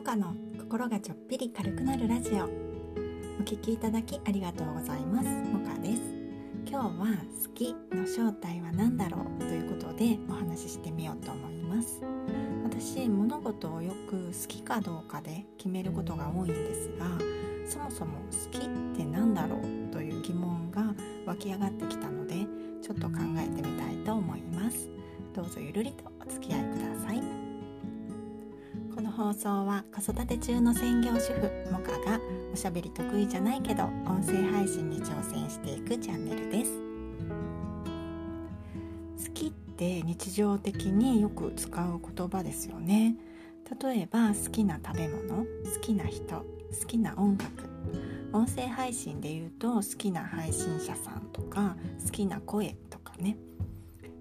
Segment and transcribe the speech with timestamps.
[0.00, 2.44] モカの心がちょっぴり軽くなるラジオ。
[2.44, 2.48] お
[3.44, 5.28] 聞きいただきありがとうございます。
[5.28, 6.00] モカです。
[6.66, 6.90] 今日は
[7.44, 12.00] 好きの正体は何だろうということでお話ししてみようと思います。
[12.64, 17.04] 私物事をよく好きかどうかで決めることが多いんですが
[17.66, 20.94] そもそも好きって何だろうという疑問が
[21.26, 22.36] 湧き上がってきたので
[22.80, 24.88] ちょっと考えてみたいと思います。
[25.34, 26.89] どうぞゆるりとお付き合いください。
[29.20, 32.18] 放送は子育て中の専業主婦モカが
[32.54, 36.72] おしゃべり得意じゃないけど音声配信に挑戦していくチャンネルです。
[39.28, 43.16] 好きって日常的によく使う言葉ですよね。
[43.82, 45.44] 例えば好きな食べ物好
[45.82, 46.44] きな人好
[46.86, 47.68] きな音楽。
[48.32, 53.36] 音声配信で言うと好きな配信者さんとか好きな声とかね。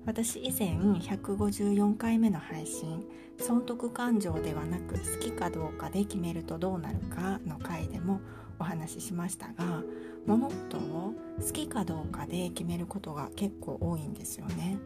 [0.05, 3.05] 私以前154回目の配信
[3.37, 8.19] 損得感情ではなく好きかどうかで決めるとどうなるかの回でも
[8.59, 9.83] お話ししましたが
[10.25, 14.77] 物事を好きかどうかで決めることが結構多いんですよね。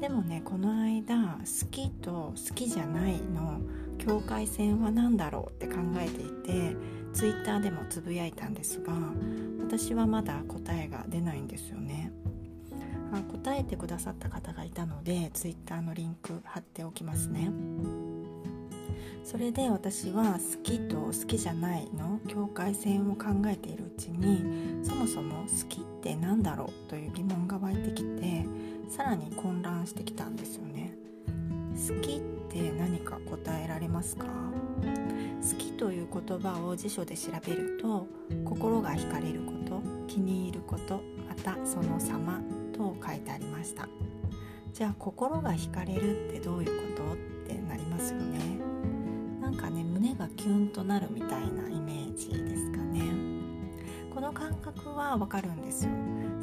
[0.00, 3.60] でもねこの間好きと好きじゃないの
[3.98, 6.76] 境界線は何だろうって考えていて
[7.12, 8.92] ツイッターでもつぶやいたんですが
[9.60, 11.85] 私はまだ答えが出ないんですよね。
[13.46, 17.52] 答えてくださった方がいたので Twitter のリンク貼っておきますね。
[19.22, 28.44] それで私は好きと好きじゃないの境界線を考えているうちにそもそも好きって何だろうという疑問が湧いてきて
[28.88, 30.96] さらに混乱してきたんですよね。
[31.88, 34.26] 好きって何か答えられますか？
[34.26, 38.08] 好きという言葉を辞書で調べると
[38.44, 42.35] 心が惹かれること気に入ることまたその様と
[43.16, 43.88] 書いてありました。
[44.72, 47.12] じゃあ心が惹かれるってどういうこと？
[47.14, 48.38] ってなりますよね。
[49.40, 53.00] なんかね胸がキュンとなるみたいなイメージですかね。
[54.12, 55.90] この感覚はわかるんですよ。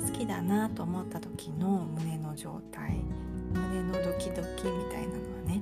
[0.05, 3.03] 好きだなと思った時の胸の状態。
[3.51, 5.61] 胸のドキドキみたいなのはね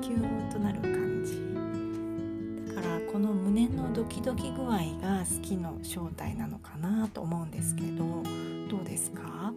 [0.00, 2.74] キュンとなる感じ。
[2.74, 4.68] だからこの胸のドキドキ具合
[5.02, 8.22] が好きの正体なのかなと思うんですけど
[8.70, 9.52] どうですか？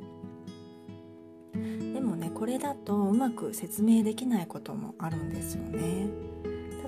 [2.39, 6.07] これだとうまく説明できないこともあるんですよね。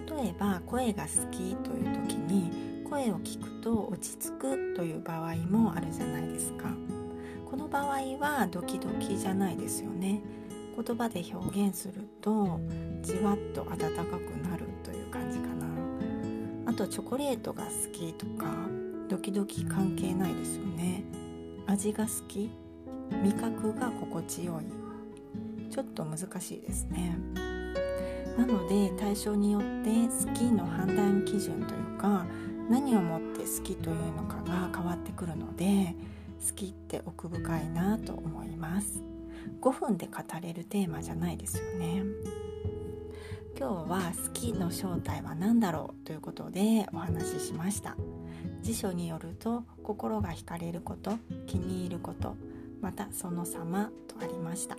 [0.09, 6.69] 例えば声が好きという時に声を聞くと落ち着くという場合もあるじゃないですか。
[7.45, 7.85] この場合
[8.17, 10.21] はドキドキじゃないですよね。
[10.73, 12.61] 言葉で表現すると
[13.01, 15.67] じわっと温かくなるという感じかな。
[16.65, 18.45] あとチョコレートが好きとか
[19.09, 21.03] ドキドキ関係ないですよね。
[21.67, 22.49] 味が好き。
[23.21, 24.80] 味覚が心地よい。
[25.71, 27.17] ちょっと難しいですね。
[28.37, 29.67] なので対象によって
[30.25, 32.25] 好きの判断基準というか
[32.69, 35.95] 何をもって好きというのかが変わってくるので
[36.45, 39.01] 好きって奥深いなと思います。
[39.61, 42.03] 5分で語れるテーマじゃないですよね。
[43.57, 47.95] 今日は好きの正体は何だろうということでお話ししました。
[48.61, 51.11] 辞書によると心が惹かれること
[51.47, 52.35] 気に入ること
[52.81, 54.77] またその様とありました。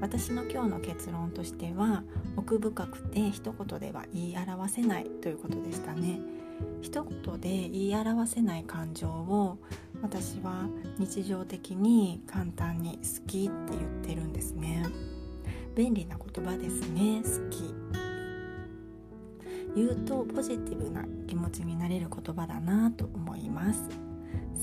[0.00, 2.02] 私の今日の結論としては
[2.36, 6.20] 奥深くて一言では言い表せないということでしたね。
[6.80, 9.58] 一言で言い表せない感情を
[10.00, 10.68] 私は
[10.98, 14.86] 日常的に簡単に好きって言ってるんですね。
[15.74, 17.22] 便利な言葉ですね。
[17.22, 17.74] 好き。
[19.74, 23.80] 言うとポジティブな気持ちになれる言葉だなと思います。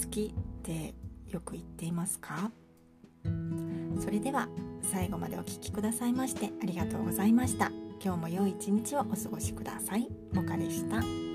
[0.04, 0.94] 好きって
[1.28, 2.52] よく言っていますか？
[4.00, 4.48] それでは
[4.90, 7.72] 最後までお聴きくださいましてありがとうございました。
[8.04, 10.08] 今日も良い一日をお過ごしください。
[10.34, 11.29] モカでした。